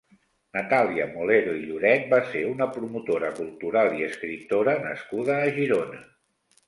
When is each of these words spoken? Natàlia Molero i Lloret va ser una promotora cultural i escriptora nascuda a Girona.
Natàlia 0.57 1.05
Molero 1.09 1.51
i 1.57 1.59
Lloret 1.65 2.07
va 2.13 2.19
ser 2.31 2.41
una 2.53 2.69
promotora 2.77 3.29
cultural 3.41 3.93
i 4.01 4.07
escriptora 4.09 4.75
nascuda 4.87 5.37
a 5.45 5.57
Girona. 5.61 6.01